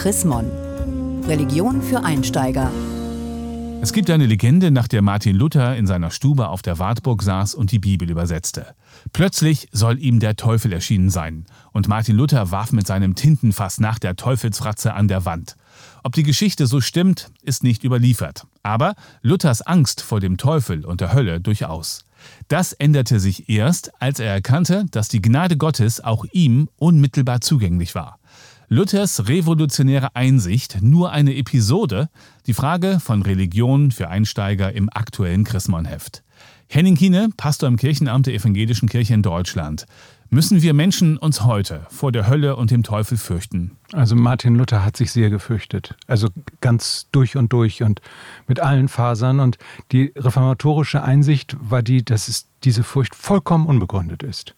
[0.00, 0.50] Chrismon.
[1.26, 2.70] Religion für Einsteiger.
[3.82, 7.54] Es gibt eine Legende, nach der Martin Luther in seiner Stube auf der Wartburg saß
[7.54, 8.74] und die Bibel übersetzte.
[9.12, 13.98] Plötzlich soll ihm der Teufel erschienen sein, und Martin Luther warf mit seinem Tintenfass nach
[13.98, 15.56] der Teufelsfratze an der Wand.
[16.02, 18.46] Ob die Geschichte so stimmt, ist nicht überliefert.
[18.62, 22.06] Aber Luthers Angst vor dem Teufel und der Hölle durchaus.
[22.48, 27.94] Das änderte sich erst, als er erkannte, dass die Gnade Gottes auch ihm unmittelbar zugänglich
[27.94, 28.19] war.
[28.72, 32.08] Luthers revolutionäre Einsicht nur eine Episode,
[32.46, 36.22] die Frage von Religion für Einsteiger im aktuellen Chrismon-Heft.
[36.68, 39.86] Henning Kiene, Pastor im Kirchenamt der Evangelischen Kirche in Deutschland.
[40.28, 43.72] Müssen wir Menschen uns heute vor der Hölle und dem Teufel fürchten?
[43.92, 45.96] Also Martin Luther hat sich sehr gefürchtet.
[46.06, 46.28] Also
[46.60, 48.00] ganz durch und durch und
[48.46, 49.40] mit allen Fasern.
[49.40, 49.58] Und
[49.90, 54.54] die reformatorische Einsicht war die, dass es diese Furcht vollkommen unbegründet ist.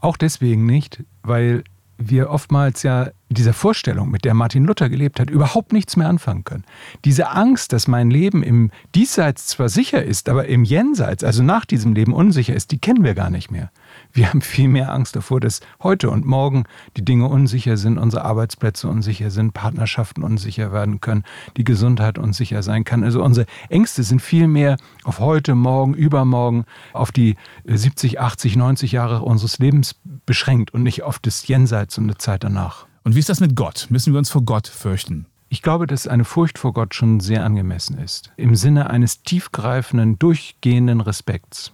[0.00, 1.62] Auch deswegen nicht, weil
[1.98, 6.44] wir oftmals ja dieser Vorstellung, mit der Martin Luther gelebt hat, überhaupt nichts mehr anfangen
[6.44, 6.64] können.
[7.04, 11.64] Diese Angst, dass mein Leben im Diesseits zwar sicher ist, aber im Jenseits, also nach
[11.64, 13.70] diesem Leben unsicher ist, die kennen wir gar nicht mehr.
[14.12, 16.64] Wir haben viel mehr Angst davor, dass heute und morgen
[16.96, 21.24] die Dinge unsicher sind, unsere Arbeitsplätze unsicher sind, Partnerschaften unsicher werden können,
[21.56, 23.02] die Gesundheit unsicher sein kann.
[23.02, 28.92] Also unsere Ängste sind viel mehr auf heute, morgen, übermorgen, auf die 70, 80, 90
[28.92, 32.86] Jahre unseres Lebens beschränkt und nicht auf das Jenseits und eine Zeit danach.
[33.06, 33.86] Und wie ist das mit Gott?
[33.88, 35.26] Müssen wir uns vor Gott fürchten?
[35.48, 38.32] Ich glaube, dass eine Furcht vor Gott schon sehr angemessen ist.
[38.36, 41.70] Im Sinne eines tiefgreifenden, durchgehenden Respekts.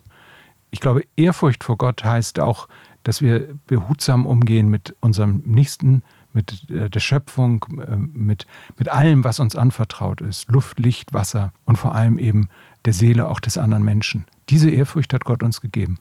[0.70, 2.68] Ich glaube, Ehrfurcht vor Gott heißt auch,
[3.02, 6.02] dass wir behutsam umgehen mit unserem Nächsten,
[6.34, 8.46] mit äh, der Schöpfung, äh, mit,
[8.76, 10.50] mit allem, was uns anvertraut ist.
[10.50, 12.50] Luft, Licht, Wasser und vor allem eben
[12.84, 14.26] der Seele auch des anderen Menschen.
[14.50, 15.98] Diese Ehrfurcht hat Gott uns gegeben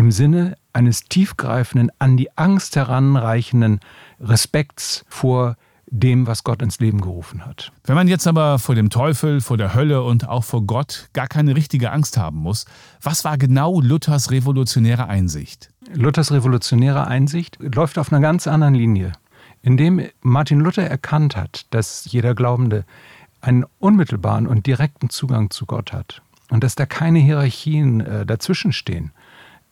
[0.00, 3.80] im Sinne eines tiefgreifenden, an die Angst heranreichenden
[4.20, 5.56] Respekts vor
[5.90, 7.72] dem, was Gott ins Leben gerufen hat.
[7.84, 11.26] Wenn man jetzt aber vor dem Teufel, vor der Hölle und auch vor Gott gar
[11.26, 12.64] keine richtige Angst haben muss,
[13.02, 15.70] was war genau Luthers revolutionäre Einsicht?
[15.92, 19.12] Luthers revolutionäre Einsicht läuft auf einer ganz anderen Linie.
[19.62, 22.84] Indem Martin Luther erkannt hat, dass jeder Glaubende
[23.40, 28.72] einen unmittelbaren und direkten Zugang zu Gott hat und dass da keine Hierarchien äh, dazwischen
[28.72, 29.12] stehen,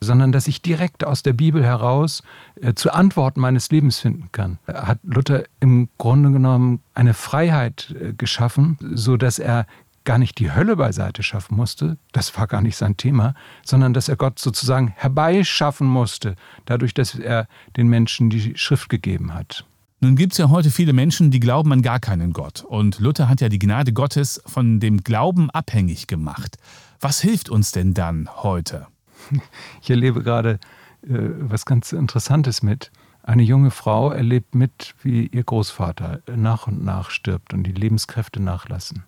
[0.01, 2.23] sondern dass ich direkt aus der Bibel heraus
[2.61, 4.59] äh, zu Antworten meines Lebens finden kann.
[4.67, 9.65] Hat Luther im Grunde genommen eine Freiheit äh, geschaffen, so dass er
[10.05, 14.09] gar nicht die Hölle beiseite schaffen musste, das war gar nicht sein Thema, sondern dass
[14.09, 19.65] er Gott sozusagen herbeischaffen musste, dadurch, dass er den Menschen die Schrift gegeben hat.
[20.01, 22.63] Nun gibt es ja heute viele Menschen, die glauben an gar keinen Gott.
[22.63, 26.57] Und Luther hat ja die Gnade Gottes von dem Glauben abhängig gemacht.
[27.01, 28.87] Was hilft uns denn dann heute?
[29.81, 30.59] Ich erlebe gerade
[31.03, 32.91] äh, was ganz Interessantes mit.
[33.23, 38.41] Eine junge Frau erlebt mit, wie ihr Großvater nach und nach stirbt und die Lebenskräfte
[38.41, 39.03] nachlassen.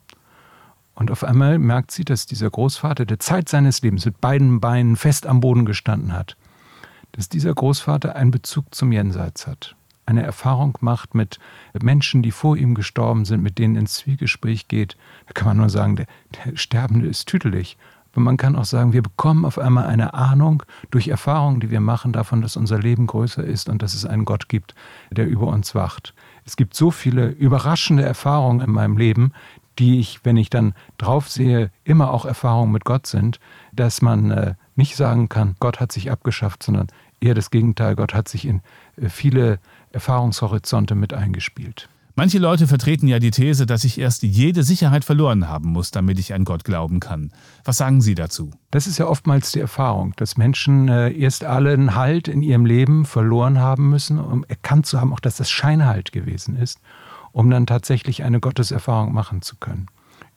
[0.93, 4.97] Und auf einmal merkt sie, dass dieser Großvater, der Zeit seines Lebens mit beiden Beinen
[4.97, 6.37] fest am Boden gestanden hat,
[7.13, 11.39] dass dieser Großvater einen Bezug zum Jenseits hat, eine Erfahrung macht mit
[11.81, 14.97] Menschen, die vor ihm gestorben sind, mit denen ins Zwiegespräch geht.
[15.27, 16.07] Da kann man nur sagen, der,
[16.45, 17.77] der Sterbende ist tüdelig.
[18.15, 21.79] Und man kann auch sagen, wir bekommen auf einmal eine Ahnung durch Erfahrungen, die wir
[21.79, 24.75] machen, davon, dass unser Leben größer ist und dass es einen Gott gibt,
[25.11, 26.13] der über uns wacht.
[26.45, 29.31] Es gibt so viele überraschende Erfahrungen in meinem Leben,
[29.79, 33.39] die ich, wenn ich dann drauf sehe, immer auch Erfahrungen mit Gott sind,
[33.71, 36.87] dass man äh, nicht sagen kann, Gott hat sich abgeschafft, sondern
[37.21, 38.61] eher das Gegenteil, Gott hat sich in
[38.97, 39.59] äh, viele
[39.91, 41.89] Erfahrungshorizonte mit eingespielt.
[42.15, 46.19] Manche Leute vertreten ja die These, dass ich erst jede Sicherheit verloren haben muss, damit
[46.19, 47.31] ich an Gott glauben kann.
[47.63, 48.51] Was sagen Sie dazu?
[48.69, 53.05] Das ist ja oftmals die Erfahrung, dass Menschen äh, erst allen Halt in ihrem Leben
[53.05, 56.79] verloren haben müssen, um erkannt zu haben, auch dass das Scheinhalt gewesen ist,
[57.31, 59.87] um dann tatsächlich eine Gotteserfahrung machen zu können.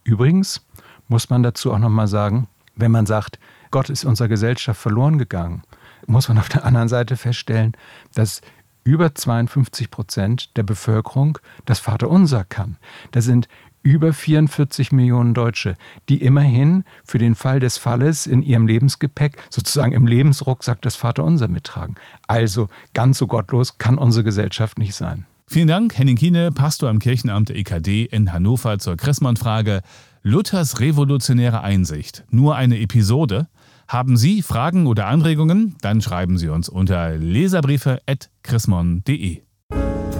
[0.04, 0.64] Übrigens
[1.08, 2.46] muss man dazu auch nochmal sagen,
[2.76, 3.38] wenn man sagt,
[3.70, 5.62] Gott ist unserer Gesellschaft verloren gegangen,
[6.06, 7.72] muss man auf der anderen Seite feststellen,
[8.14, 8.42] dass
[8.84, 12.76] über 52 Prozent der Bevölkerung das Vaterunser kann.
[13.10, 13.48] Das sind
[13.82, 15.76] über 44 Millionen Deutsche,
[16.08, 21.48] die immerhin für den Fall des Falles in ihrem Lebensgepäck, sozusagen im Lebensrucksack, das Vaterunser
[21.48, 21.96] mittragen.
[22.26, 25.26] Also ganz so gottlos kann unsere Gesellschaft nicht sein.
[25.46, 29.82] Vielen Dank, Henning Kiene, Pastor am Kirchenamt der EKD in Hannover zur Chrismon-Frage.
[30.22, 32.24] Luthers revolutionäre Einsicht.
[32.30, 33.46] Nur eine Episode?
[33.88, 35.74] Haben Sie Fragen oder Anregungen?
[35.80, 39.42] Dann schreiben Sie uns unter leserbriefe.chrismon.de.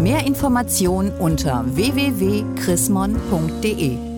[0.01, 4.14] Mehr Informationen unter www.chrismon.de